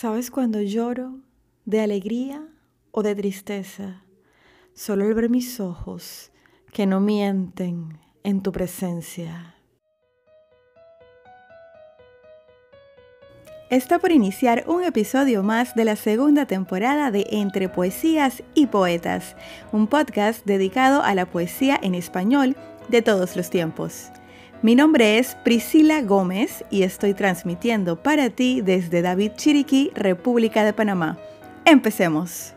[0.00, 1.18] ¿Sabes cuando lloro
[1.66, 2.48] de alegría
[2.90, 4.02] o de tristeza?
[4.72, 6.32] Solo al ver mis ojos
[6.72, 9.56] que no mienten en tu presencia.
[13.68, 19.36] Está por iniciar un episodio más de la segunda temporada de Entre Poesías y Poetas,
[19.70, 22.56] un podcast dedicado a la poesía en español
[22.88, 24.10] de todos los tiempos.
[24.62, 30.74] Mi nombre es Priscila Gómez y estoy transmitiendo para ti desde David Chiriquí, República de
[30.74, 31.16] Panamá.
[31.64, 32.52] Empecemos.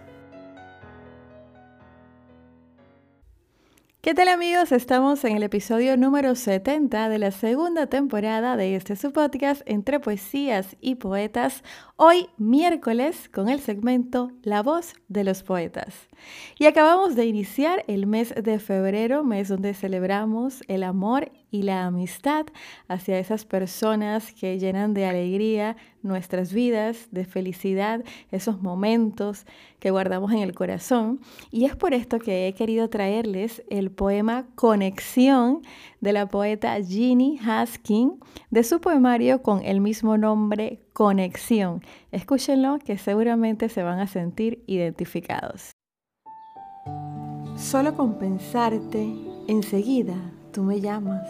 [4.01, 4.73] ¿Qué tal amigos?
[4.73, 10.01] Estamos en el episodio número 70 de la segunda temporada de este su podcast entre
[10.01, 11.63] poesías y poetas.
[11.95, 16.09] Hoy miércoles con el segmento La voz de los poetas.
[16.59, 21.85] Y acabamos de iniciar el mes de febrero, mes donde celebramos el amor y la
[21.85, 22.47] amistad
[22.87, 29.45] hacia esas personas que llenan de alegría nuestras vidas, de felicidad, esos momentos
[29.79, 31.21] que guardamos en el corazón.
[31.51, 35.61] Y es por esto que he querido traerles el poema Conexión
[36.01, 41.83] de la poeta Ginny Haskin de su poemario con el mismo nombre Conexión.
[42.11, 45.69] Escúchenlo que seguramente se van a sentir identificados.
[47.55, 49.07] Solo con pensarte,
[49.47, 50.15] enseguida
[50.53, 51.27] tú me llamas.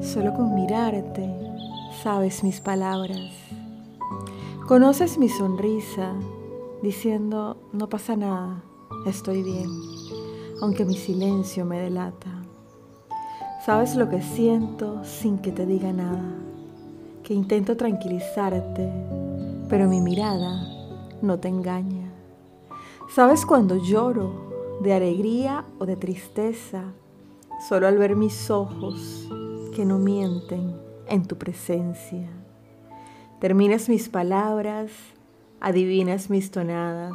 [0.00, 1.32] Solo con mirarte,
[2.02, 3.32] sabes mis palabras.
[4.66, 6.14] Conoces mi sonrisa,
[6.82, 8.62] diciendo, no pasa nada,
[9.06, 9.70] estoy bien,
[10.60, 12.42] aunque mi silencio me delata.
[13.64, 16.34] Sabes lo que siento sin que te diga nada,
[17.22, 18.92] que intento tranquilizarte,
[19.68, 20.66] pero mi mirada
[21.22, 22.10] no te engaña.
[23.14, 26.92] Sabes cuando lloro de alegría o de tristeza,
[27.66, 29.28] solo al ver mis ojos
[29.74, 30.74] que no mienten
[31.08, 32.28] en tu presencia.
[33.40, 34.90] Terminas mis palabras,
[35.60, 37.14] adivinas mis tonadas.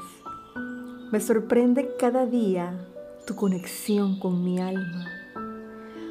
[1.12, 2.88] Me sorprende cada día
[3.28, 5.08] tu conexión con mi alma.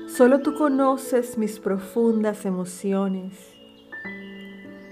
[0.09, 3.33] Solo tú conoces mis profundas emociones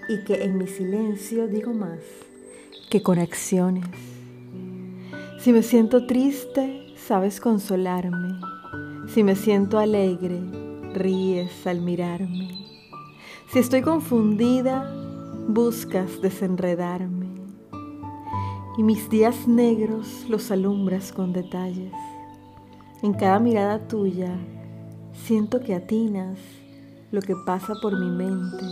[0.08, 2.00] y que en mi silencio digo más
[2.90, 3.84] que conexiones.
[5.38, 8.40] Si me siento triste, sabes consolarme.
[9.12, 10.40] Si me siento alegre,
[10.94, 12.48] ríes al mirarme.
[13.50, 14.88] Si estoy confundida,
[15.48, 17.26] buscas desenredarme.
[18.78, 21.92] Y mis días negros los alumbras con detalles.
[23.02, 24.38] En cada mirada tuya
[25.12, 26.38] siento que atinas
[27.10, 28.64] lo que pasa por mi mente.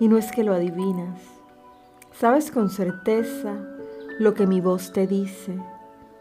[0.00, 1.18] Y no es que lo adivinas.
[2.12, 3.54] Sabes con certeza
[4.18, 5.58] lo que mi voz te dice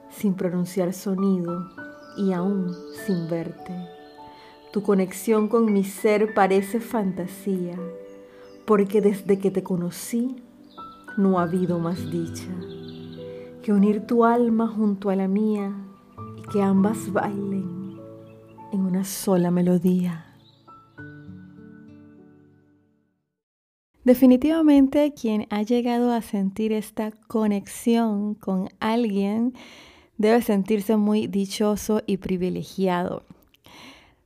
[0.10, 1.68] sin pronunciar sonido
[2.18, 3.74] y aún sin verte.
[4.72, 7.78] Tu conexión con mi ser parece fantasía,
[8.66, 10.36] porque desde que te conocí
[11.18, 12.52] no ha habido más dicha
[13.66, 15.74] que unir tu alma junto a la mía
[16.38, 17.98] y que ambas bailen
[18.72, 20.26] en una sola melodía.
[24.04, 29.56] Definitivamente quien ha llegado a sentir esta conexión con alguien
[30.18, 33.24] debe sentirse muy dichoso y privilegiado.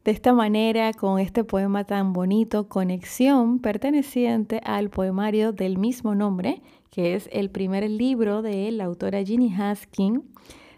[0.05, 6.61] De esta manera, con este poema tan bonito, Conexión, perteneciente al poemario del mismo nombre,
[6.89, 10.23] que es el primer libro de la autora Ginny Haskin,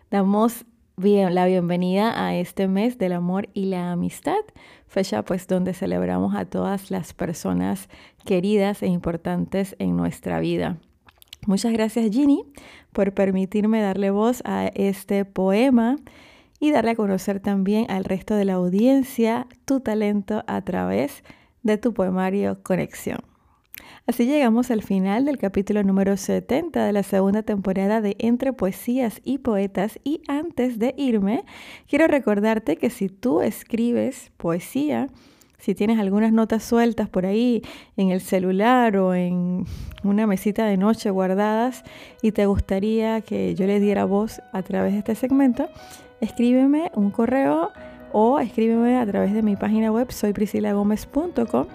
[0.09, 0.66] damos
[0.97, 4.41] la bienvenida a este mes del amor y la amistad,
[4.88, 7.89] fecha pues donde celebramos a todas las personas
[8.25, 10.78] queridas e importantes en nuestra vida.
[11.47, 12.44] Muchas gracias Ginny
[12.94, 15.97] por permitirme darle voz a este poema
[16.59, 21.24] y darle a conocer también al resto de la audiencia tu talento a través
[21.63, 23.19] de tu poemario Conexión.
[24.06, 29.22] Así llegamos al final del capítulo número 70 de la segunda temporada de Entre Poesías
[29.23, 31.44] y Poetas y antes de irme,
[31.88, 35.08] quiero recordarte que si tú escribes poesía,
[35.61, 37.61] si tienes algunas notas sueltas por ahí
[37.95, 39.66] en el celular o en
[40.03, 41.84] una mesita de noche guardadas
[42.23, 45.69] y te gustaría que yo le diera voz a través de este segmento,
[46.19, 47.72] escríbeme un correo
[48.11, 51.67] o escríbeme a través de mi página web soypriscilagomez.com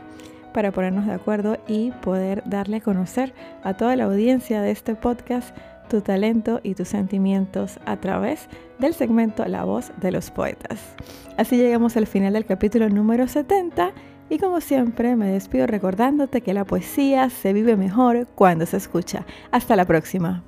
[0.53, 4.97] para ponernos de acuerdo y poder darle a conocer a toda la audiencia de este
[4.97, 5.57] podcast
[5.89, 8.49] tu talento y tus sentimientos a través
[8.79, 10.81] del segmento La voz de los poetas.
[11.37, 13.93] Así llegamos al final del capítulo número 70
[14.29, 19.25] y como siempre me despido recordándote que la poesía se vive mejor cuando se escucha.
[19.51, 20.43] Hasta la próxima.